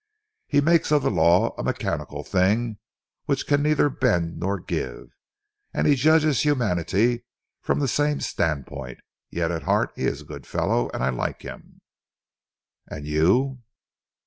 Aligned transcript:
He 0.47 0.61
makes 0.61 0.91
of 0.91 1.03
the 1.03 1.11
law 1.11 1.53
a 1.59 1.63
mechanical 1.63 2.23
thing 2.23 2.79
which 3.25 3.45
can 3.45 3.61
neither 3.61 3.87
bend 3.87 4.39
nor 4.39 4.59
give, 4.59 5.09
and 5.75 5.85
he 5.85 5.93
judges 5.93 6.41
humanity 6.41 7.23
from 7.61 7.77
the 7.77 7.87
same 7.87 8.19
standpoint. 8.19 8.97
Yet 9.29 9.51
at 9.51 9.61
heart 9.61 9.91
he 9.95 10.05
is 10.05 10.21
a 10.21 10.25
good 10.25 10.47
fellow 10.47 10.89
and 10.91 11.03
I 11.03 11.09
like 11.09 11.43
him." 11.43 11.81
"And 12.89 13.05
you?" 13.05 13.61